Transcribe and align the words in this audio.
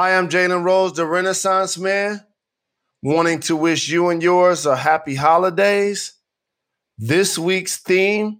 Hi, 0.00 0.16
I'm 0.16 0.28
Jalen 0.28 0.62
Rose, 0.62 0.92
the 0.92 1.04
Renaissance 1.04 1.76
Man, 1.76 2.24
wanting 3.02 3.40
to 3.40 3.56
wish 3.56 3.88
you 3.88 4.10
and 4.10 4.22
yours 4.22 4.64
a 4.64 4.76
happy 4.76 5.16
holidays. 5.16 6.14
This 6.98 7.36
week's 7.36 7.78
theme 7.78 8.38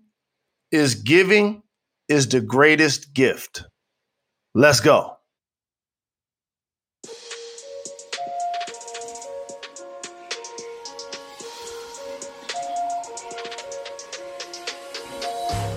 is 0.71 0.95
Giving 0.95 1.65
is 2.09 2.29
the 2.29 2.41
Greatest 2.41 3.13
Gift. 3.13 3.65
Let's 4.55 4.79
go. 4.79 5.17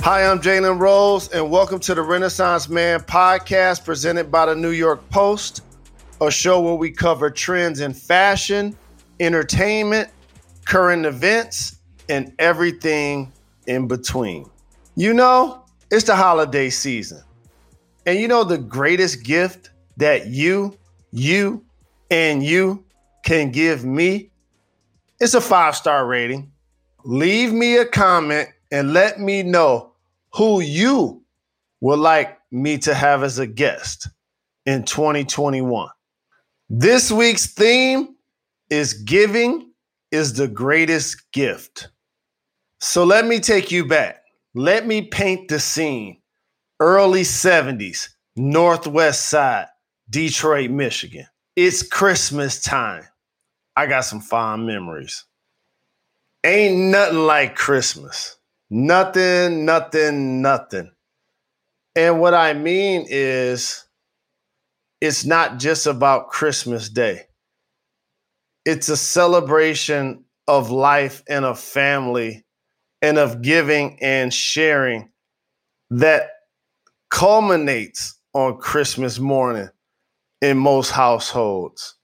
Hi, 0.04 0.28
I'm 0.30 0.42
Jalen 0.42 0.80
Rose, 0.80 1.32
and 1.32 1.50
welcome 1.50 1.80
to 1.80 1.96
the 1.96 2.04
Renaissance 2.04 2.70
Man 2.70 3.00
podcast 3.00 3.84
presented 3.84 4.32
by 4.32 4.46
the 4.46 4.54
New 4.54 4.70
York 4.70 5.10
Post, 5.10 5.64
a 6.22 6.30
show 6.30 6.62
where 6.62 6.76
we 6.76 6.92
cover 6.92 7.32
trends 7.32 7.80
in 7.80 7.94
fashion, 7.94 8.78
entertainment, 9.20 10.10
current 10.66 11.06
events, 11.06 11.80
and 12.10 12.34
everything 12.38 13.32
in 13.66 13.88
between. 13.88 14.46
You 14.96 15.14
know, 15.14 15.66
it's 15.90 16.06
the 16.06 16.16
holiday 16.16 16.70
season. 16.70 17.24
And 18.06 18.20
you 18.20 18.28
know 18.28 18.44
the 18.44 18.58
greatest 18.58 19.24
gift 19.24 19.72
that 19.98 20.28
you, 20.28 20.78
you, 21.12 21.66
and 22.12 22.44
you 22.44 22.84
can 23.26 23.52
give 23.52 23.84
me? 23.84 24.32
It's 25.20 25.34
a 25.34 25.42
five 25.42 25.76
star 25.76 26.06
rating. 26.06 26.52
Leave 27.04 27.52
me 27.52 27.78
a 27.78 27.86
comment 27.86 28.50
and 28.72 28.94
let 28.94 29.20
me 29.20 29.44
know 29.44 29.94
who 30.34 30.62
you 30.62 31.24
would 31.80 32.00
like 32.00 32.40
me 32.52 32.78
to 32.80 32.94
have 32.94 33.24
as 33.24 33.40
a 33.40 33.48
guest 33.48 34.08
in 34.66 34.84
2021. 34.84 35.90
This 36.74 37.12
week's 37.12 37.48
theme 37.48 38.16
is 38.70 38.94
Giving 38.94 39.74
is 40.10 40.36
the 40.36 40.48
Greatest 40.48 41.30
Gift. 41.34 41.90
So 42.80 43.04
let 43.04 43.28
me 43.28 43.42
take 43.42 43.72
you 43.72 43.86
back. 43.86 44.24
Let 44.56 44.88
me 44.88 45.02
paint 45.02 45.50
the 45.50 45.60
scene. 45.60 46.22
Early 46.80 47.24
70s, 47.24 48.08
Northwest 48.38 49.28
Side, 49.28 49.68
Detroit, 50.10 50.70
Michigan. 50.70 51.28
It's 51.58 51.84
Christmas 51.84 52.64
time. 52.64 53.04
I 53.76 53.86
got 53.86 54.06
some 54.06 54.22
fond 54.22 54.66
memories. 54.66 55.26
Ain't 56.46 56.90
nothing 56.90 57.28
like 57.28 57.58
Christmas. 57.58 58.38
Nothing, 58.70 59.66
nothing, 59.66 60.42
nothing. 60.42 60.90
And 61.98 62.22
what 62.22 62.34
I 62.34 62.54
mean 62.54 63.08
is, 63.10 63.84
it's 65.02 65.26
not 65.26 65.60
just 65.60 65.88
about 65.88 66.30
Christmas 66.30 66.90
Day, 66.90 67.24
it's 68.66 68.90
a 68.90 68.98
celebration 68.98 70.24
of 70.48 70.70
life 70.70 71.24
and 71.28 71.44
of 71.44 71.60
family 71.60 72.46
and 73.02 73.18
of 73.18 73.42
giving 73.42 73.98
and 74.02 74.34
sharing 74.34 75.12
that 75.90 76.30
culminates 77.10 78.20
on 78.34 78.58
Christmas 78.58 79.20
morning 79.20 79.70
in 80.42 80.58
most 80.58 80.92
households. 80.92 81.96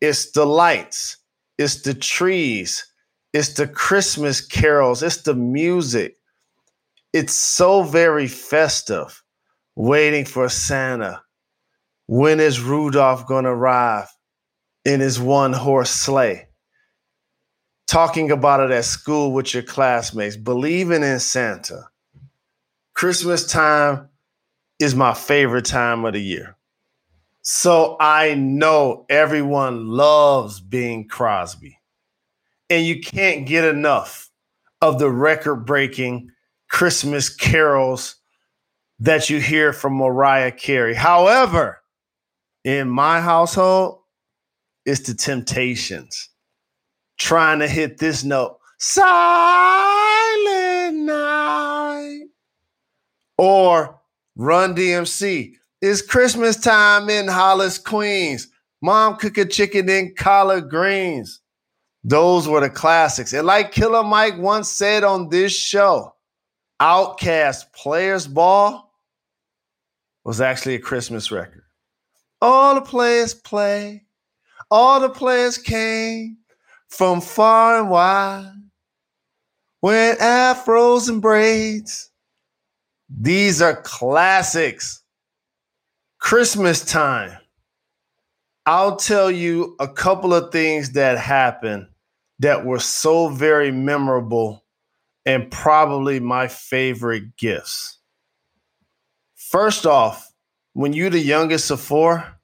It's 0.00 0.30
the 0.32 0.46
lights, 0.46 1.16
it's 1.58 1.82
the 1.82 1.94
trees, 1.94 2.86
it's 3.32 3.54
the 3.54 3.66
Christmas 3.66 4.40
carols, 4.40 5.02
it's 5.02 5.22
the 5.22 5.34
music. 5.34 6.16
It's 7.12 7.34
so 7.34 7.82
very 7.82 8.28
festive, 8.28 9.22
waiting 9.74 10.24
for 10.24 10.48
Santa. 10.48 11.22
When 12.06 12.38
is 12.38 12.60
Rudolph 12.60 13.26
going 13.26 13.44
to 13.44 13.50
arrive 13.50 14.08
in 14.84 15.00
his 15.00 15.18
one 15.18 15.52
horse 15.52 15.90
sleigh? 15.90 16.48
Talking 17.88 18.30
about 18.30 18.60
it 18.60 18.70
at 18.70 18.84
school 18.84 19.32
with 19.32 19.54
your 19.54 19.62
classmates, 19.62 20.36
believing 20.36 21.02
in 21.02 21.20
Santa. 21.20 21.88
Christmas 22.94 23.46
time 23.46 24.08
is 24.78 24.94
my 24.94 25.14
favorite 25.14 25.64
time 25.64 26.04
of 26.04 26.12
the 26.12 26.22
year. 26.22 26.56
So 27.42 27.96
I 28.00 28.34
know 28.34 29.06
everyone 29.08 29.88
loves 29.88 30.60
Bing 30.60 31.06
Crosby 31.08 31.78
and 32.68 32.84
you 32.84 33.00
can't 33.00 33.46
get 33.46 33.64
enough 33.64 34.30
of 34.80 34.98
the 34.98 35.10
record 35.10 35.64
breaking 35.64 36.30
Christmas 36.68 37.28
carols 37.28 38.16
that 38.98 39.30
you 39.30 39.40
hear 39.40 39.72
from 39.72 39.94
Mariah 39.94 40.50
Carey. 40.50 40.94
However, 40.94 41.82
in 42.66 42.90
my 42.90 43.20
household, 43.20 44.00
it's 44.84 45.00
the 45.02 45.14
Temptations 45.14 46.30
trying 47.16 47.60
to 47.60 47.68
hit 47.68 47.98
this 47.98 48.24
note 48.24 48.58
Silent 48.78 49.06
Night 50.96 52.24
or 53.38 54.00
Run 54.34 54.74
DMC. 54.74 55.52
It's 55.80 56.02
Christmas 56.02 56.56
time 56.56 57.08
in 57.08 57.28
Hollis, 57.28 57.78
Queens. 57.78 58.48
Mom 58.82 59.16
cooking 59.16 59.48
chicken 59.48 59.88
and 59.88 60.16
collard 60.16 60.68
greens. 60.68 61.40
Those 62.02 62.48
were 62.48 62.60
the 62.60 62.68
classics. 62.68 63.32
And 63.32 63.46
like 63.46 63.70
Killer 63.72 64.02
Mike 64.02 64.38
once 64.38 64.68
said 64.68 65.04
on 65.04 65.28
this 65.28 65.56
show, 65.56 66.14
OutKast 66.82 67.72
Players 67.72 68.26
Ball 68.26 68.92
was 70.24 70.40
actually 70.40 70.74
a 70.74 70.80
Christmas 70.80 71.30
record. 71.30 71.65
All 72.48 72.76
the 72.76 72.80
players 72.80 73.34
play, 73.34 74.04
all 74.70 75.00
the 75.00 75.08
players 75.08 75.58
came 75.58 76.36
from 76.88 77.20
far 77.20 77.80
and 77.80 77.90
wide, 77.90 78.52
wearing 79.82 80.16
afros 80.20 81.08
and 81.08 81.20
braids. 81.20 82.08
These 83.10 83.60
are 83.60 83.82
classics. 83.82 85.02
Christmas 86.20 86.84
time. 86.84 87.36
I'll 88.64 88.94
tell 88.94 89.28
you 89.28 89.74
a 89.80 89.88
couple 89.88 90.32
of 90.32 90.52
things 90.52 90.92
that 90.92 91.18
happened 91.18 91.88
that 92.38 92.64
were 92.64 92.78
so 92.78 93.28
very 93.28 93.72
memorable 93.72 94.64
and 95.24 95.50
probably 95.50 96.20
my 96.20 96.46
favorite 96.46 97.36
gifts. 97.36 97.98
First 99.34 99.84
off, 99.84 100.32
when 100.74 100.92
you're 100.92 101.10
the 101.10 101.18
youngest 101.18 101.72
of 101.72 101.80
four, 101.80 102.35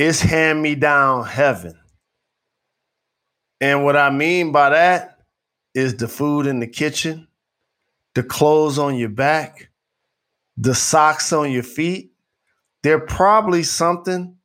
it's 0.00 0.22
hand 0.22 0.62
me 0.62 0.74
down 0.74 1.26
heaven. 1.26 1.78
And 3.60 3.84
what 3.84 3.98
I 3.98 4.08
mean 4.08 4.50
by 4.50 4.70
that 4.70 5.18
is 5.74 5.94
the 5.94 6.08
food 6.08 6.46
in 6.46 6.58
the 6.58 6.66
kitchen, 6.66 7.28
the 8.14 8.22
clothes 8.22 8.78
on 8.78 8.96
your 8.96 9.10
back, 9.10 9.68
the 10.56 10.74
socks 10.74 11.34
on 11.34 11.52
your 11.52 11.62
feet. 11.62 12.12
They're 12.82 12.98
probably 12.98 13.62
something 13.62 14.36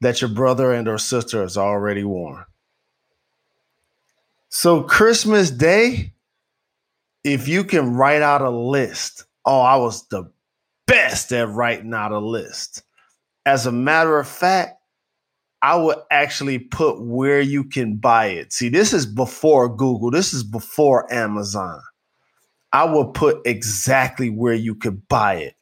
that 0.00 0.22
your 0.22 0.30
brother 0.30 0.72
and 0.72 0.88
or 0.88 0.96
sister 0.96 1.42
has 1.42 1.58
already 1.58 2.02
worn. 2.02 2.46
So 4.48 4.82
Christmas 4.82 5.50
Day, 5.50 6.14
if 7.22 7.48
you 7.48 7.64
can 7.64 7.92
write 7.92 8.22
out 8.22 8.40
a 8.40 8.48
list, 8.48 9.24
oh, 9.44 9.60
I 9.60 9.76
was 9.76 10.08
the 10.08 10.30
best 10.86 11.34
at 11.34 11.50
writing 11.50 11.92
out 11.92 12.12
a 12.12 12.18
list. 12.18 12.82
As 13.44 13.66
a 13.66 13.72
matter 13.72 14.18
of 14.18 14.26
fact, 14.26 14.75
I 15.62 15.76
would 15.76 15.98
actually 16.10 16.58
put 16.58 17.00
where 17.02 17.40
you 17.40 17.64
can 17.64 17.96
buy 17.96 18.26
it. 18.26 18.52
See, 18.52 18.68
this 18.68 18.92
is 18.92 19.06
before 19.06 19.74
Google, 19.74 20.10
this 20.10 20.32
is 20.32 20.44
before 20.44 21.12
Amazon. 21.12 21.80
I 22.72 22.84
would 22.84 23.14
put 23.14 23.38
exactly 23.46 24.28
where 24.28 24.54
you 24.54 24.74
could 24.74 25.08
buy 25.08 25.36
it. 25.36 25.54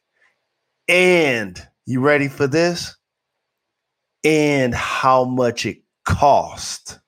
And 0.87 1.61
you 1.85 2.01
ready 2.01 2.27
for 2.27 2.47
this? 2.47 2.95
And 4.23 4.73
how 4.73 5.23
much 5.23 5.65
it 5.65 5.77
cost. 6.05 6.99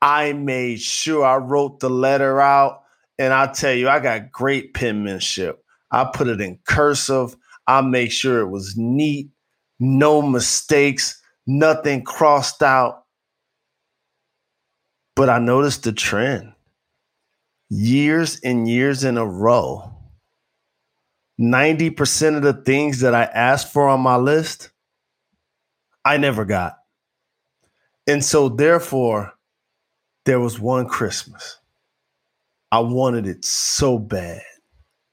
I 0.00 0.32
made 0.32 0.80
sure 0.80 1.24
I 1.24 1.36
wrote 1.36 1.80
the 1.80 1.90
letter 1.90 2.40
out. 2.40 2.82
And 3.18 3.32
I 3.32 3.46
tell 3.46 3.72
you, 3.72 3.88
I 3.88 4.00
got 4.00 4.32
great 4.32 4.74
penmanship. 4.74 5.64
I 5.90 6.04
put 6.04 6.28
it 6.28 6.40
in 6.40 6.58
cursive. 6.66 7.36
I 7.66 7.80
make 7.80 8.12
sure 8.12 8.40
it 8.40 8.50
was 8.50 8.76
neat, 8.76 9.30
no 9.80 10.20
mistakes, 10.20 11.20
nothing 11.46 12.02
crossed 12.02 12.62
out. 12.62 13.04
But 15.16 15.28
I 15.28 15.38
noticed 15.38 15.84
the 15.84 15.92
trend 15.92 16.52
years 17.70 18.40
and 18.40 18.68
years 18.68 19.04
in 19.04 19.16
a 19.16 19.26
row. 19.26 19.90
90% 21.40 22.36
of 22.36 22.42
the 22.42 22.52
things 22.52 23.00
that 23.00 23.14
I 23.14 23.24
asked 23.24 23.72
for 23.72 23.88
on 23.88 24.00
my 24.00 24.16
list, 24.16 24.70
I 26.04 26.16
never 26.16 26.44
got. 26.44 26.78
And 28.06 28.24
so, 28.24 28.48
therefore, 28.48 29.32
there 30.24 30.38
was 30.38 30.60
one 30.60 30.86
Christmas. 30.86 31.58
I 32.70 32.80
wanted 32.80 33.26
it 33.26 33.44
so 33.44 33.98
bad, 33.98 34.42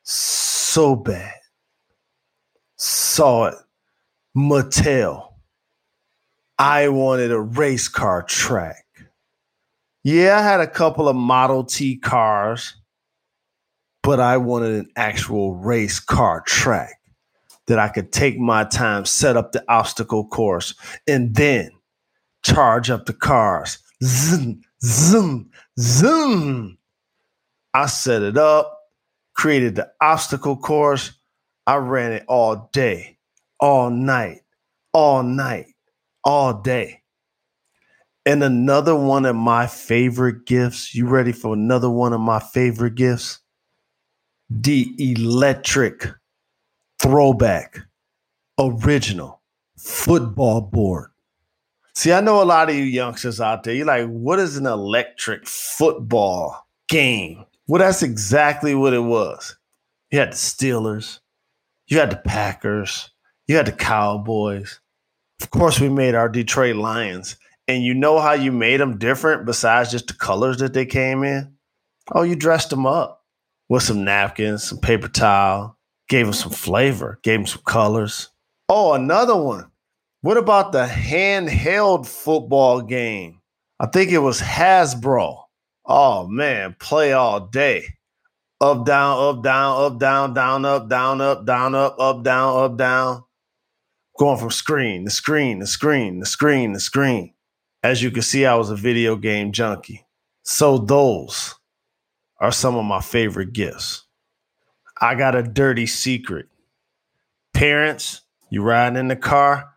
so 0.04 0.96
bad. 0.96 1.34
Saw 2.78 3.46
it, 3.46 3.56
Mattel, 4.36 5.31
I 6.62 6.90
wanted 6.90 7.32
a 7.32 7.42
race 7.42 7.88
car 7.88 8.22
track. 8.22 8.86
Yeah, 10.04 10.38
I 10.38 10.44
had 10.44 10.60
a 10.60 10.68
couple 10.68 11.10
of 11.10 11.16
Model 11.16 11.64
T 11.64 11.98
cars, 11.98 12.76
but 14.04 14.20
I 14.20 14.38
wanted 14.38 14.76
an 14.76 14.92
actual 14.96 15.56
race 15.56 16.00
car 16.00 16.42
track 16.42 17.02
that 17.66 17.80
I 17.80 17.88
could 17.88 18.12
take 18.12 18.38
my 18.38 18.64
time, 18.64 19.06
set 19.06 19.36
up 19.36 19.54
the 19.54 19.64
obstacle 19.68 20.28
course, 20.28 20.76
and 21.08 21.34
then 21.34 21.72
charge 22.44 22.92
up 22.92 23.08
the 23.08 23.14
cars. 23.14 23.80
Zoom, 24.04 24.62
zoom, 24.84 25.50
zoom. 25.80 26.78
I 27.74 27.88
set 27.88 28.22
it 28.22 28.38
up, 28.38 28.78
created 29.34 29.78
the 29.78 29.92
obstacle 30.00 30.58
course. 30.58 31.12
I 31.66 31.78
ran 31.78 32.12
it 32.12 32.26
all 32.28 32.70
day, 32.72 33.18
all 33.60 33.90
night, 33.90 34.42
all 34.94 35.24
night, 35.24 35.66
all 36.24 36.54
day. 36.54 37.02
And 38.26 38.44
another 38.44 38.96
one 38.96 39.26
of 39.26 39.36
my 39.36 39.68
favorite 39.68 40.46
gifts. 40.46 40.94
You 40.94 41.08
ready 41.08 41.32
for 41.32 41.54
another 41.54 41.90
one 41.90 42.14
of 42.14 42.22
my 42.22 42.40
favorite 42.40 42.96
gifts? 42.96 43.40
The 44.50 44.94
electric 45.00 46.08
throwback 47.00 47.80
original 48.60 49.42
football 49.78 50.62
board. 50.62 51.10
See, 51.96 52.14
I 52.14 52.22
know 52.22 52.42
a 52.42 52.46
lot 52.46 52.70
of 52.70 52.76
you 52.76 52.84
youngsters 52.84 53.42
out 53.42 53.64
there, 53.64 53.74
you're 53.74 53.86
like, 53.86 54.08
what 54.08 54.40
is 54.40 54.56
an 54.56 54.66
electric 54.66 55.48
football 55.48 56.68
game? 56.88 57.46
Well, 57.68 57.80
that's 57.80 58.04
exactly 58.04 58.76
what 58.76 58.94
it 58.94 59.00
was. 59.00 59.58
You 60.12 60.20
had 60.20 60.32
the 60.32 60.38
Steelers, 60.38 61.20
you 61.88 61.98
had 61.98 62.12
the 62.12 62.18
Packers, 62.18 63.10
you 63.48 63.56
had 63.56 63.66
the 63.66 63.72
Cowboys. 63.72 64.80
Of 65.42 65.50
course, 65.50 65.80
we 65.80 65.90
made 65.90 66.16
our 66.16 66.30
Detroit 66.30 66.76
Lions. 66.76 67.36
And 67.68 67.84
you 67.84 67.94
know 67.94 68.20
how 68.20 68.34
you 68.34 68.52
made 68.52 68.80
them 68.80 68.98
different 68.98 69.46
besides 69.46 69.92
just 69.92 70.08
the 70.08 70.14
colors 70.14 70.58
that 70.58 70.74
they 70.74 70.86
came 70.86 71.24
in? 71.24 71.56
Oh, 72.12 72.24
you 72.24 72.36
dressed 72.36 72.70
them 72.70 72.86
up 72.86 73.24
with 73.70 73.84
some 73.84 74.04
napkins, 74.04 74.64
some 74.64 74.80
paper 74.80 75.08
towel, 75.08 75.78
gave 76.10 76.26
them 76.26 76.34
some 76.34 76.52
flavor, 76.52 77.20
gave 77.24 77.40
them 77.40 77.48
some 77.48 77.62
colors. 77.66 78.30
Oh, 78.68 78.94
another 78.94 79.36
one. 79.36 79.72
What 80.22 80.38
about 80.38 80.72
the 80.72 80.86
handheld 80.86 82.06
football 82.06 82.82
game? 82.82 83.40
I 83.80 83.88
think 83.88 84.12
it 84.12 84.20
was 84.20 84.42
Hasbro. 84.42 85.44
Oh 85.86 86.28
man, 86.28 86.76
play 86.80 87.14
all 87.14 87.48
day. 87.48 87.86
Up, 88.60 88.86
down, 88.86 89.18
up, 89.18 89.44
down, 89.44 89.84
up, 89.84 90.00
down, 90.00 90.34
down, 90.36 90.66
up, 90.66 90.88
down, 90.88 91.22
up, 91.22 91.46
down, 91.46 91.74
up, 91.74 91.96
up, 91.98 92.24
down, 92.24 92.64
up, 92.64 92.78
down. 92.78 93.24
Going 94.22 94.38
from 94.38 94.52
screen 94.52 95.06
to 95.06 95.10
screen 95.10 95.62
to 95.62 95.66
screen 95.66 96.20
to 96.20 96.28
screen 96.28 96.74
to 96.74 96.80
screen. 96.80 97.34
As 97.82 98.04
you 98.04 98.12
can 98.12 98.22
see, 98.22 98.46
I 98.46 98.54
was 98.54 98.70
a 98.70 98.76
video 98.76 99.16
game 99.16 99.52
junkie. 99.52 100.06
So 100.44 100.78
those 100.78 101.56
are 102.40 102.52
some 102.52 102.76
of 102.76 102.86
my 102.86 103.02
favorite 103.02 103.52
gifts. 103.52 104.06
I 105.02 105.16
got 105.16 105.34
a 105.34 105.42
dirty 105.42 105.88
secret. 105.88 106.50
Parents, 107.56 108.22
you 108.52 108.62
riding 108.62 109.00
in 109.00 109.08
the 109.08 109.16
car, 109.16 109.72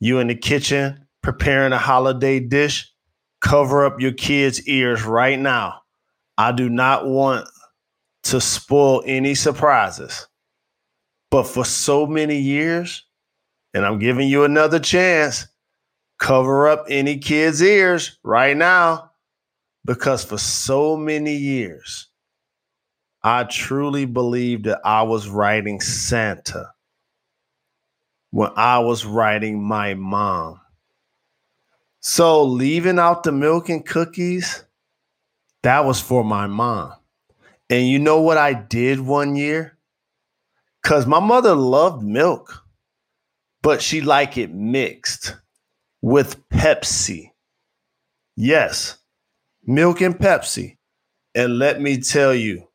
you 0.00 0.18
in 0.18 0.26
the 0.26 0.34
kitchen 0.34 1.06
preparing 1.22 1.72
a 1.72 1.78
holiday 1.78 2.40
dish, 2.40 2.92
cover 3.40 3.84
up 3.84 4.00
your 4.00 4.10
kids' 4.10 4.66
ears 4.66 5.04
right 5.04 5.38
now. 5.38 5.82
I 6.36 6.50
do 6.50 6.68
not 6.68 7.06
want 7.06 7.48
to 8.24 8.40
spoil 8.40 9.04
any 9.06 9.36
surprises. 9.36 10.26
But 11.30 11.44
for 11.44 11.64
so 11.64 12.08
many 12.08 12.38
years, 12.38 13.04
and 13.74 13.84
I'm 13.84 13.98
giving 13.98 14.28
you 14.28 14.44
another 14.44 14.78
chance, 14.78 15.46
cover 16.18 16.68
up 16.68 16.86
any 16.88 17.18
kids' 17.18 17.62
ears 17.62 18.18
right 18.22 18.56
now 18.56 19.12
because 19.84 20.24
for 20.24 20.38
so 20.38 20.96
many 20.96 21.34
years, 21.34 22.08
I 23.22 23.44
truly 23.44 24.04
believed 24.04 24.64
that 24.64 24.80
I 24.84 25.02
was 25.02 25.28
writing 25.28 25.80
Santa 25.80 26.72
when 28.30 28.50
I 28.56 28.78
was 28.78 29.04
writing 29.04 29.62
my 29.62 29.94
mom. 29.94 30.60
So 32.00 32.44
leaving 32.44 32.98
out 32.98 33.22
the 33.22 33.32
milk 33.32 33.68
and 33.68 33.84
cookies, 33.84 34.64
that 35.62 35.84
was 35.84 36.00
for 36.00 36.22
my 36.22 36.46
mom. 36.46 36.92
And 37.70 37.88
you 37.88 37.98
know 37.98 38.20
what 38.20 38.38
I 38.38 38.54
did 38.54 39.00
one 39.00 39.36
year? 39.36 39.76
Because 40.82 41.06
my 41.06 41.20
mother 41.20 41.54
loved 41.54 42.02
milk, 42.02 42.64
but 43.62 43.82
she 43.82 44.00
like 44.00 44.38
it 44.38 44.52
mixed 44.52 45.36
with 46.02 46.48
Pepsi. 46.48 47.30
Yes, 48.36 48.98
milk 49.64 50.00
and 50.00 50.16
Pepsi. 50.16 50.76
And 51.34 51.58
let 51.58 51.80
me 51.80 52.00
tell 52.00 52.34
you 52.34 52.66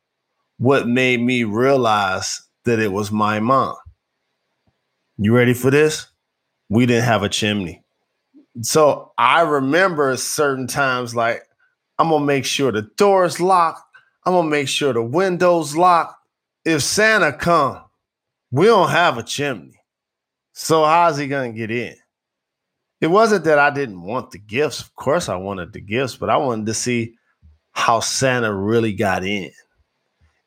what 0.58 0.86
made 0.86 1.20
me 1.20 1.44
realize 1.44 2.40
that 2.64 2.78
it 2.78 2.92
was 2.92 3.10
my 3.10 3.40
mom. 3.40 3.76
You 5.18 5.34
ready 5.34 5.54
for 5.54 5.70
this? 5.70 6.06
We 6.68 6.86
didn't 6.86 7.04
have 7.04 7.22
a 7.22 7.28
chimney. 7.28 7.82
So 8.62 9.12
I 9.18 9.42
remember 9.42 10.16
certain 10.16 10.66
times 10.66 11.14
like 11.14 11.42
I'm 11.98 12.08
gonna 12.08 12.24
make 12.24 12.44
sure 12.44 12.72
the 12.72 12.88
door's 12.96 13.40
locked. 13.40 13.82
I'm 14.24 14.32
gonna 14.32 14.48
make 14.48 14.68
sure 14.68 14.92
the 14.92 15.02
windows 15.02 15.76
locked. 15.76 16.16
If 16.64 16.82
Santa 16.82 17.32
come, 17.32 17.82
we 18.50 18.66
don't 18.66 18.90
have 18.90 19.18
a 19.18 19.22
chimney. 19.22 19.80
So 20.54 20.84
how's 20.84 21.18
he 21.18 21.26
gonna 21.26 21.52
get 21.52 21.70
in? 21.70 21.94
It 23.00 23.08
wasn't 23.08 23.44
that 23.44 23.58
I 23.58 23.70
didn't 23.70 24.00
want 24.00 24.30
the 24.30 24.38
gifts. 24.38 24.80
Of 24.80 24.94
course 24.94 25.28
I 25.28 25.36
wanted 25.36 25.72
the 25.72 25.80
gifts, 25.80 26.16
but 26.16 26.30
I 26.30 26.36
wanted 26.36 26.66
to 26.66 26.74
see 26.74 27.16
how 27.72 28.00
Santa 28.00 28.54
really 28.54 28.92
got 28.92 29.24
in. 29.24 29.50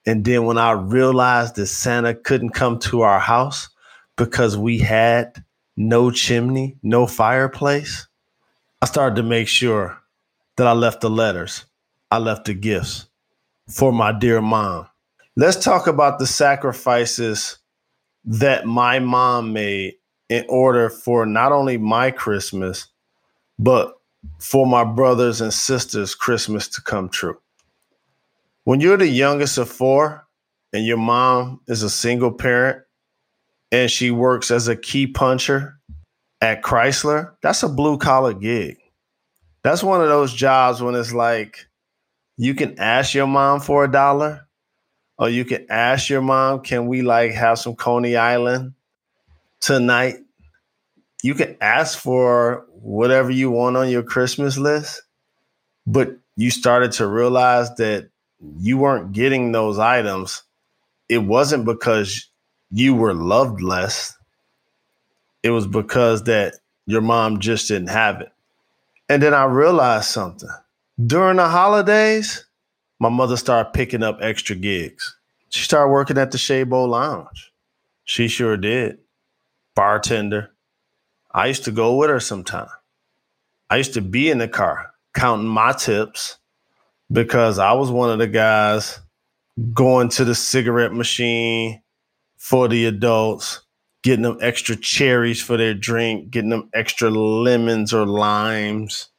And 0.05 0.23
then 0.23 0.45
when 0.45 0.57
I 0.57 0.71
realized 0.71 1.55
that 1.55 1.67
Santa 1.67 2.15
couldn't 2.15 2.51
come 2.51 2.79
to 2.79 3.01
our 3.01 3.19
house, 3.19 3.69
because 4.15 4.57
we 4.57 4.79
had 4.79 5.43
no 5.75 6.09
chimney, 6.09 6.77
no 6.81 7.05
fireplace, 7.05 8.07
I 8.81 8.85
started 8.85 9.17
to 9.17 9.23
make 9.23 9.49
sure 9.49 10.01
that 10.55 10.67
I 10.67 10.71
left 10.71 11.01
the 11.01 11.09
letters, 11.09 11.65
I 12.09 12.19
left 12.19 12.45
the 12.45 12.53
gifts 12.53 13.07
for 13.69 13.91
my 13.91 14.17
dear 14.17 14.41
mom. 14.41 14.87
Let's 15.35 15.63
talk 15.63 15.85
about 15.85 16.17
the 16.17 16.25
sacrifices 16.25 17.57
that 18.23 18.65
my 18.65 18.99
mom 18.99 19.53
made 19.53 19.96
in 20.29 20.45
order 20.49 20.89
for 20.89 21.25
not 21.25 21.51
only 21.51 21.77
my 21.77 22.11
Christmas, 22.11 22.87
but 23.57 23.93
for 24.39 24.65
my 24.65 24.83
brothers 24.83 25.41
and 25.41 25.53
sisters' 25.53 26.15
Christmas 26.15 26.67
to 26.69 26.81
come 26.81 27.09
true. 27.09 27.37
When 28.65 28.81
you're 28.81 28.97
the 28.97 29.07
youngest 29.07 29.57
of 29.57 29.69
four 29.69 30.27
and 30.73 30.85
your 30.85 30.97
mom 30.97 31.61
is 31.67 31.83
a 31.83 31.89
single 31.89 32.31
parent, 32.31 32.83
and 33.71 33.89
she 33.89 34.11
works 34.11 34.51
as 34.51 34.67
a 34.67 34.75
key 34.75 35.07
puncher 35.07 35.79
at 36.41 36.61
Chrysler, 36.61 37.33
that's 37.41 37.63
a 37.63 37.69
blue 37.69 37.97
collar 37.97 38.33
gig. 38.33 38.77
That's 39.63 39.83
one 39.83 40.01
of 40.01 40.07
those 40.07 40.33
jobs 40.33 40.81
when 40.81 40.95
it's 40.95 41.13
like 41.13 41.67
you 42.37 42.53
can 42.53 42.79
ask 42.79 43.13
your 43.13 43.27
mom 43.27 43.59
for 43.59 43.83
a 43.83 43.91
dollar, 43.91 44.47
or 45.17 45.29
you 45.29 45.45
can 45.45 45.65
ask 45.69 46.09
your 46.09 46.21
mom, 46.21 46.61
can 46.61 46.87
we 46.87 47.01
like 47.01 47.31
have 47.31 47.59
some 47.59 47.75
Coney 47.75 48.15
Island 48.15 48.73
tonight? 49.59 50.17
You 51.23 51.33
can 51.33 51.57
ask 51.61 51.97
for 51.97 52.65
whatever 52.81 53.31
you 53.31 53.49
want 53.49 53.77
on 53.77 53.89
your 53.89 54.03
Christmas 54.03 54.57
list, 54.57 55.01
but 55.85 56.15
you 56.35 56.51
started 56.51 56.91
to 56.93 57.07
realize 57.07 57.73
that 57.75 58.09
you 58.59 58.77
weren't 58.77 59.11
getting 59.13 59.51
those 59.51 59.79
items. 59.79 60.43
It 61.09 61.19
wasn't 61.19 61.65
because 61.65 62.29
you 62.71 62.93
were 62.93 63.13
loved 63.13 63.61
less. 63.61 64.15
It 65.41 65.49
was 65.49 65.65
because 65.65 66.23
that 66.23 66.55
your 66.85 67.01
mom 67.01 67.39
just 67.39 67.67
didn't 67.67 67.89
have 67.89 68.21
it. 68.21 68.31
And 69.09 69.23
then 69.23 69.33
I 69.33 69.45
realized 69.45 70.05
something. 70.09 70.49
During 71.03 71.37
the 71.37 71.47
holidays, 71.47 72.45
my 72.99 73.09
mother 73.09 73.37
started 73.37 73.73
picking 73.73 74.03
up 74.03 74.19
extra 74.21 74.55
gigs. 74.55 75.15
She 75.49 75.63
started 75.63 75.91
working 75.91 76.17
at 76.17 76.31
the 76.31 76.37
Shea 76.37 76.63
Bowl 76.63 76.89
Lounge. 76.89 77.51
She 78.03 78.27
sure 78.27 78.57
did. 78.57 78.99
Bartender. 79.75 80.51
I 81.37 81.45
used 81.45 81.65
to 81.65 81.71
go 81.71 81.95
with 81.95 82.09
her 82.09 82.19
sometime. 82.19 82.67
I 83.69 83.77
used 83.77 83.93
to 83.93 84.01
be 84.01 84.31
in 84.31 84.39
the 84.39 84.47
car 84.47 84.91
counting 85.13 85.47
my 85.47 85.71
tips 85.71 86.39
because 87.11 87.59
I 87.59 87.73
was 87.73 87.91
one 87.91 88.09
of 88.09 88.17
the 88.17 88.25
guys 88.25 88.99
going 89.71 90.09
to 90.09 90.25
the 90.25 90.33
cigarette 90.33 90.93
machine, 90.93 91.81
for 92.37 92.67
the 92.67 92.85
adults, 92.85 93.61
getting 94.01 94.23
them 94.23 94.39
extra 94.41 94.75
cherries 94.75 95.39
for 95.39 95.57
their 95.57 95.75
drink, 95.75 96.31
getting 96.31 96.49
them 96.49 96.71
extra 96.73 97.11
lemons 97.11 97.93
or 97.93 98.07
limes, 98.07 99.09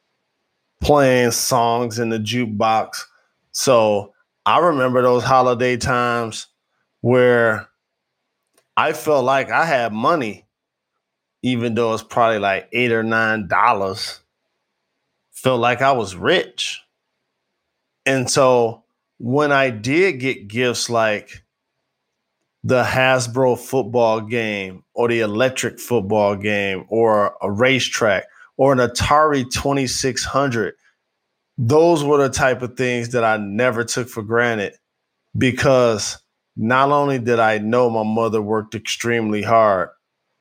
playing 0.81 1.31
songs 1.31 2.01
in 2.01 2.09
the 2.09 2.19
jukebox. 2.19 3.05
So 3.53 4.13
I 4.45 4.59
remember 4.59 5.03
those 5.03 5.23
holiday 5.23 5.77
times 5.77 6.49
where 7.01 7.69
I 8.77 8.93
felt 8.93 9.25
like 9.25 9.51
I 9.51 9.67
had 9.67 9.93
money 9.93 10.48
even 11.43 11.75
though 11.75 11.95
it's 11.95 12.03
probably 12.03 12.39
like 12.39 12.69
eight 12.73 12.93
or 12.93 13.03
nine 13.03 13.49
dollars, 13.49 14.21
felt 15.31 15.61
like 15.61 15.83
I 15.83 15.93
was 15.93 16.17
rich. 16.17 16.83
And 18.07 18.31
so 18.31 18.85
when 19.19 19.53
I 19.53 19.71
did 19.71 20.21
get 20.21 20.49
gifts 20.49 20.91
like 20.91 21.45
the 22.65 22.83
Hasbro 22.83 23.59
football 23.59 24.21
game 24.21 24.85
or 24.95 25.09
the 25.09 25.21
electric 25.21 25.79
football 25.79 26.37
game 26.37 26.85
or 26.89 27.37
a 27.41 27.51
racetrack 27.51 28.25
or 28.57 28.73
an 28.73 28.79
Atari 28.79 29.49
2600, 29.51 30.75
those 31.57 32.05
were 32.05 32.19
the 32.19 32.29
type 32.29 32.63
of 32.63 32.77
things 32.77 33.11
that 33.11 33.25
I 33.25 33.37
never 33.37 33.85
took 33.85 34.09
for 34.09 34.23
granted 34.23 34.75
because 35.37 36.19
not 36.57 36.91
only 36.91 37.19
did 37.19 37.39
I 37.39 37.59
know 37.59 37.91
my 37.91 38.03
mother 38.03 38.43
worked 38.43 38.75
extremely 38.75 39.43
hard 39.43 39.91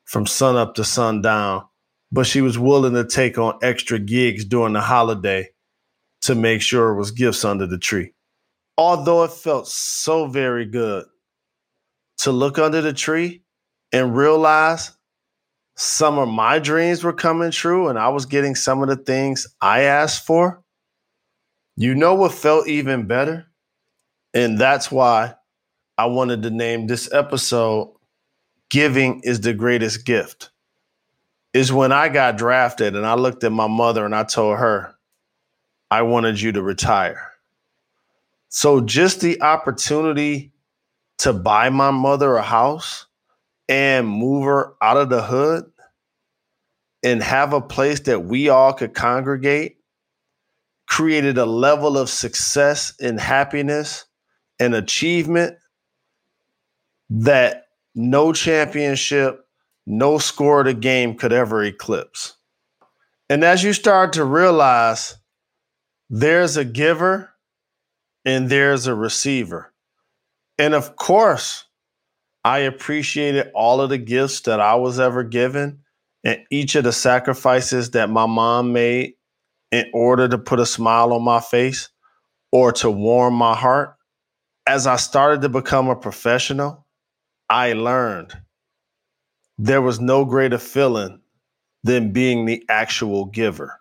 from 0.07 0.25
sun 0.25 0.55
up 0.55 0.75
to 0.75 0.83
sundown, 0.83 1.65
but 2.11 2.25
she 2.25 2.41
was 2.41 2.57
willing 2.57 2.93
to 2.93 3.05
take 3.05 3.37
on 3.37 3.59
extra 3.61 3.99
gigs 3.99 4.45
during 4.45 4.73
the 4.73 4.81
holiday 4.81 5.49
to 6.21 6.33
make 6.33 6.61
sure 6.61 6.89
it 6.91 6.97
was 6.97 7.11
gifts 7.11 7.45
under 7.45 7.67
the 7.67 7.77
tree. 7.77 8.13
Although 8.77 9.23
it 9.23 9.31
felt 9.31 9.67
so 9.67 10.25
very 10.25 10.65
good 10.65 11.05
to 12.19 12.31
look 12.31 12.57
under 12.57 12.81
the 12.81 12.93
tree 12.93 13.43
and 13.91 14.15
realize 14.15 14.91
some 15.75 16.17
of 16.17 16.29
my 16.29 16.57
dreams 16.57 17.03
were 17.03 17.13
coming 17.13 17.51
true 17.51 17.89
and 17.89 17.99
I 17.99 18.09
was 18.09 18.25
getting 18.25 18.55
some 18.55 18.81
of 18.81 18.89
the 18.89 18.95
things 18.95 19.45
I 19.61 19.81
asked 19.81 20.25
for, 20.25 20.63
you 21.75 21.93
know 21.93 22.15
what 22.15 22.31
felt 22.31 22.67
even 22.67 23.07
better? 23.07 23.45
And 24.33 24.57
that's 24.57 24.89
why 24.89 25.35
I 25.97 26.05
wanted 26.05 26.43
to 26.43 26.49
name 26.49 26.87
this 26.87 27.11
episode 27.11 27.96
Giving 28.69 29.21
is 29.23 29.41
the 29.41 29.53
Greatest 29.53 30.05
Gift. 30.05 30.51
Is 31.53 31.71
when 31.71 31.91
I 31.91 32.09
got 32.09 32.37
drafted 32.37 32.95
and 32.95 33.05
I 33.05 33.15
looked 33.15 33.43
at 33.43 33.51
my 33.51 33.67
mother 33.67 34.05
and 34.05 34.15
I 34.15 34.23
told 34.23 34.57
her, 34.57 34.93
I 35.89 36.01
wanted 36.01 36.39
you 36.39 36.51
to 36.51 36.61
retire. 36.61 37.31
So 38.49 38.81
just 38.81 39.21
the 39.21 39.41
opportunity 39.41 40.51
to 41.19 41.33
buy 41.33 41.69
my 41.69 41.91
mother 41.91 42.35
a 42.35 42.43
house 42.43 43.07
and 43.69 44.07
move 44.07 44.45
her 44.45 44.73
out 44.81 44.97
of 44.97 45.09
the 45.09 45.21
hood 45.23 45.71
and 47.03 47.23
have 47.23 47.53
a 47.53 47.61
place 47.61 48.01
that 48.01 48.25
we 48.25 48.49
all 48.49 48.73
could 48.73 48.93
congregate 48.93 49.77
created 50.87 51.37
a 51.37 51.45
level 51.45 51.97
of 51.97 52.09
success 52.09 52.93
and 52.99 53.19
happiness 53.19 54.05
and 54.59 54.73
achievement 54.73 55.57
that 57.09 57.66
no 57.97 58.31
championship, 58.31 59.43
no 59.87 60.19
score 60.19 60.59
of 60.59 60.67
the 60.67 60.73
game 60.73 61.15
could 61.15 61.33
ever 61.33 61.63
eclipse. 61.63 62.37
And 63.27 63.43
as 63.43 63.63
you 63.63 63.73
start 63.73 64.13
to 64.13 64.23
realize 64.23 65.17
there's 66.09 66.55
a 66.55 66.63
giver 66.63 67.31
and 68.23 68.49
there's 68.49 68.87
a 68.87 68.95
receiver. 68.95 69.73
And 70.59 70.73
of 70.73 70.95
course, 70.95 71.65
I 72.45 72.59
appreciated 72.59 73.51
all 73.53 73.81
of 73.81 73.89
the 73.89 73.97
gifts 73.97 74.41
that 74.41 74.59
I 74.61 74.75
was 74.75 74.99
ever 74.99 75.23
given 75.23 75.79
and 76.23 76.39
each 76.51 76.75
of 76.75 76.83
the 76.83 76.93
sacrifices 76.93 77.91
that 77.91 78.09
my 78.09 78.25
mom 78.25 78.73
made 78.73 79.15
in 79.71 79.89
order 79.93 80.27
to 80.27 80.37
put 80.37 80.59
a 80.59 80.65
smile 80.65 81.13
on 81.13 81.23
my 81.23 81.39
face 81.39 81.89
or 82.51 82.71
to 82.73 82.91
warm 82.91 83.33
my 83.33 83.55
heart. 83.55 83.95
As 84.67 84.85
I 84.85 84.97
started 84.97 85.41
to 85.41 85.49
become 85.49 85.89
a 85.89 85.95
professional, 85.95 86.86
I 87.49 87.73
learned 87.73 88.33
there 89.57 89.81
was 89.81 89.99
no 89.99 90.25
greater 90.25 90.57
feeling 90.57 91.21
than 91.83 92.11
being 92.11 92.45
the 92.45 92.63
actual 92.69 93.25
giver. 93.25 93.79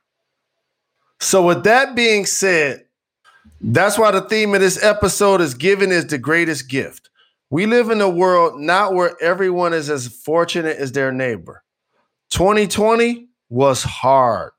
So, 1.20 1.44
with 1.44 1.64
that 1.64 1.96
being 1.96 2.26
said, 2.26 2.84
that's 3.60 3.98
why 3.98 4.10
the 4.10 4.20
theme 4.20 4.54
of 4.54 4.60
this 4.60 4.82
episode 4.82 5.40
is 5.40 5.54
giving 5.54 5.90
is 5.90 6.06
the 6.06 6.18
greatest 6.18 6.68
gift. 6.68 7.10
We 7.50 7.66
live 7.66 7.90
in 7.90 8.00
a 8.00 8.08
world 8.08 8.60
not 8.60 8.94
where 8.94 9.20
everyone 9.22 9.72
is 9.72 9.88
as 9.88 10.08
fortunate 10.08 10.76
as 10.76 10.92
their 10.92 11.12
neighbor. 11.12 11.62
2020 12.30 13.28
was 13.48 13.82
hard. 13.82 14.52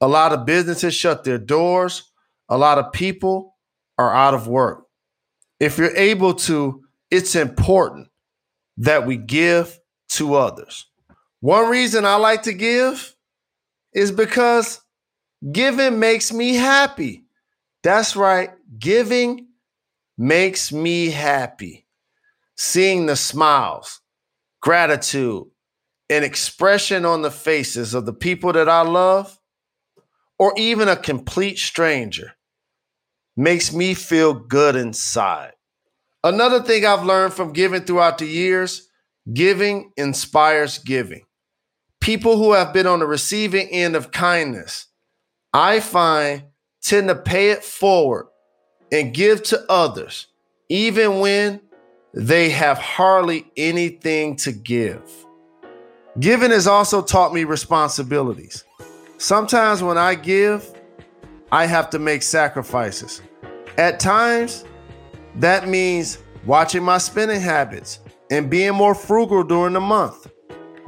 A 0.00 0.08
lot 0.08 0.32
of 0.32 0.46
businesses 0.46 0.94
shut 0.94 1.24
their 1.24 1.38
doors. 1.38 2.10
A 2.48 2.56
lot 2.56 2.78
of 2.78 2.92
people 2.92 3.56
are 3.98 4.14
out 4.14 4.34
of 4.34 4.48
work. 4.48 4.84
If 5.58 5.76
you're 5.76 5.96
able 5.96 6.34
to, 6.34 6.84
it's 7.10 7.34
important 7.34 8.09
that 8.80 9.06
we 9.06 9.16
give 9.16 9.78
to 10.08 10.34
others. 10.34 10.86
One 11.40 11.70
reason 11.70 12.04
I 12.04 12.16
like 12.16 12.42
to 12.42 12.52
give 12.52 13.14
is 13.92 14.10
because 14.10 14.80
giving 15.52 15.98
makes 15.98 16.32
me 16.32 16.54
happy. 16.54 17.24
That's 17.82 18.16
right, 18.16 18.50
giving 18.78 19.48
makes 20.16 20.72
me 20.72 21.10
happy. 21.10 21.86
Seeing 22.56 23.06
the 23.06 23.16
smiles, 23.16 24.00
gratitude, 24.60 25.44
and 26.08 26.24
expression 26.24 27.04
on 27.04 27.22
the 27.22 27.30
faces 27.30 27.94
of 27.94 28.04
the 28.04 28.12
people 28.12 28.52
that 28.52 28.68
I 28.68 28.82
love, 28.82 29.38
or 30.38 30.52
even 30.56 30.88
a 30.88 30.96
complete 30.96 31.58
stranger, 31.58 32.32
makes 33.36 33.72
me 33.72 33.94
feel 33.94 34.34
good 34.34 34.74
inside. 34.76 35.52
Another 36.22 36.60
thing 36.62 36.84
I've 36.84 37.04
learned 37.04 37.32
from 37.32 37.52
giving 37.52 37.82
throughout 37.82 38.18
the 38.18 38.26
years 38.26 38.88
giving 39.32 39.92
inspires 39.96 40.78
giving. 40.78 41.22
People 42.00 42.36
who 42.36 42.52
have 42.52 42.72
been 42.72 42.86
on 42.86 43.00
the 43.00 43.06
receiving 43.06 43.68
end 43.68 43.94
of 43.94 44.10
kindness, 44.10 44.86
I 45.52 45.80
find, 45.80 46.44
tend 46.82 47.08
to 47.08 47.14
pay 47.14 47.50
it 47.50 47.62
forward 47.62 48.28
and 48.90 49.14
give 49.14 49.42
to 49.44 49.64
others, 49.70 50.26
even 50.68 51.20
when 51.20 51.60
they 52.14 52.50
have 52.50 52.78
hardly 52.78 53.50
anything 53.56 54.36
to 54.36 54.52
give. 54.52 55.02
Giving 56.18 56.50
has 56.50 56.66
also 56.66 57.02
taught 57.02 57.32
me 57.32 57.44
responsibilities. 57.44 58.64
Sometimes 59.18 59.82
when 59.82 59.98
I 59.98 60.14
give, 60.14 60.66
I 61.52 61.66
have 61.66 61.90
to 61.90 61.98
make 61.98 62.22
sacrifices. 62.22 63.20
At 63.76 64.00
times, 64.00 64.64
that 65.36 65.68
means 65.68 66.18
watching 66.44 66.82
my 66.82 66.98
spending 66.98 67.40
habits 67.40 68.00
and 68.30 68.50
being 68.50 68.74
more 68.74 68.94
frugal 68.94 69.42
during 69.42 69.74
the 69.74 69.80
month. 69.80 70.30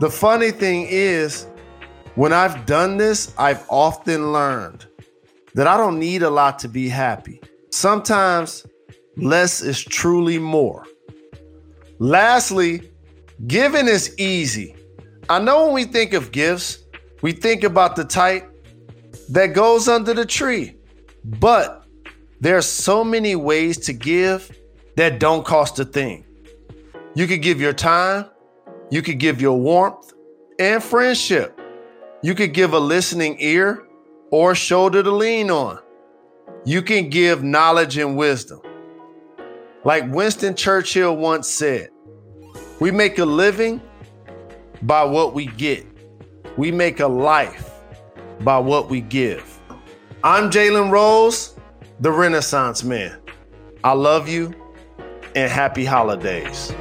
The 0.01 0.11
funny 0.11 0.51
thing 0.51 0.87
is, 0.89 1.47
when 2.15 2.33
I've 2.33 2.67
done 2.67 2.97
this, 2.97 3.35
I've 3.39 3.65
often 3.69 4.33
learned 4.33 4.87
that 5.55 5.67
I 5.67 5.77
don't 5.77 5.99
need 5.99 6.23
a 6.23 6.31
lot 6.31 6.59
to 6.61 6.69
be 6.69 6.89
happy. 6.89 7.41
Sometimes 7.71 8.67
less 9.17 9.63
is 9.63 9.83
truly 9.83 10.39
more. 10.39 10.87
Lastly, 11.99 12.91
giving 13.47 13.87
is 13.89 14.15
easy. 14.19 14.75
I 15.29 15.39
know 15.39 15.67
when 15.67 15.75
we 15.75 15.85
think 15.85 16.13
of 16.13 16.33
gifts, 16.33 16.79
we 17.23 17.33
think 17.33 17.65
about 17.65 17.97
the 17.97 18.05
type 18.05 18.49
that 19.31 19.49
goes 19.49 19.89
under 19.89 20.13
the 20.15 20.27
tree. 20.27 20.77
But 21.25 21.82
there 22.43 22.57
are 22.57 22.63
so 22.63 23.05
many 23.05 23.37
ways 23.37 23.79
to 23.79 23.93
give 23.93 24.51
that 24.97 25.21
don't 25.21 25.45
cost 25.45 25.79
a 25.79 25.85
thing. 25.85 26.25
You 27.15 27.29
could 27.29 27.41
give 27.41 27.61
your 27.61 27.73
time, 27.73 28.27
you 28.91 29.01
could 29.01 29.21
give 29.21 29.41
your 29.41 29.57
warmth 29.57 30.13
and 30.59 30.83
friendship. 30.83 31.61
You 32.21 32.35
could 32.35 32.53
give 32.53 32.73
a 32.73 32.81
listening 32.81 33.37
ear 33.39 33.87
or 34.33 34.57
shoulder 34.57 35.05
to 35.05 35.11
lean 35.13 35.53
on. 35.53 35.79
You 36.65 36.83
can 36.83 37.11
give 37.11 37.45
knowledge 37.45 37.97
and 37.97 38.17
wisdom. 38.17 38.61
Like 39.85 40.13
Winston 40.13 40.57
Churchill 40.57 41.17
once 41.17 41.47
said, 41.47 41.91
we 42.81 42.91
make 42.91 43.19
a 43.19 43.25
living 43.25 43.81
by 44.83 45.05
what 45.05 45.33
we 45.33 45.47
get. 45.47 45.87
We 46.57 46.73
make 46.73 46.99
a 46.99 47.07
life 47.07 47.71
by 48.41 48.59
what 48.59 48.91
we 48.91 49.01
give. 49.01 49.61
I'm 50.25 50.51
Jalen 50.51 50.91
Rose 50.91 51.52
the 52.03 52.11
Renaissance 52.11 52.83
Man. 52.83 53.17
I 53.85 53.93
love 53.93 54.29
you 54.29 54.53
and 55.37 55.49
happy 55.49 55.85
holidays. 55.85 56.75